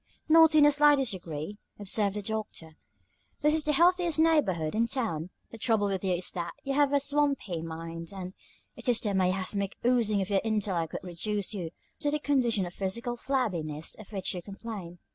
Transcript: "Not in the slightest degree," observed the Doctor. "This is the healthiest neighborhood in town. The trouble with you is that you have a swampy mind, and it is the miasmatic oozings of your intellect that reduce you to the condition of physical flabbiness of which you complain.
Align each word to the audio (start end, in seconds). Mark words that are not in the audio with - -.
"Not 0.27 0.55
in 0.55 0.63
the 0.63 0.71
slightest 0.71 1.11
degree," 1.11 1.59
observed 1.79 2.15
the 2.15 2.23
Doctor. 2.23 2.71
"This 3.43 3.53
is 3.53 3.65
the 3.65 3.71
healthiest 3.73 4.17
neighborhood 4.17 4.73
in 4.73 4.87
town. 4.87 5.29
The 5.51 5.59
trouble 5.59 5.89
with 5.89 6.03
you 6.03 6.15
is 6.15 6.31
that 6.31 6.53
you 6.63 6.73
have 6.73 6.91
a 6.91 6.99
swampy 6.99 7.61
mind, 7.61 8.11
and 8.11 8.33
it 8.75 8.89
is 8.89 8.99
the 8.99 9.13
miasmatic 9.13 9.77
oozings 9.85 10.23
of 10.23 10.29
your 10.31 10.41
intellect 10.43 10.93
that 10.93 11.03
reduce 11.03 11.53
you 11.53 11.69
to 11.99 12.09
the 12.09 12.17
condition 12.17 12.65
of 12.65 12.73
physical 12.73 13.15
flabbiness 13.15 13.93
of 13.93 14.11
which 14.11 14.33
you 14.33 14.41
complain. 14.41 14.97